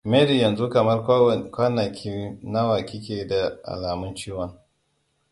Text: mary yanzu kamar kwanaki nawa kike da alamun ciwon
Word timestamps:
mary 0.09 0.35
yanzu 0.41 0.65
kamar 0.73 0.99
kwanaki 1.53 2.13
nawa 2.51 2.77
kike 2.87 3.25
da 3.25 3.57
alamun 3.63 4.15
ciwon 4.15 4.51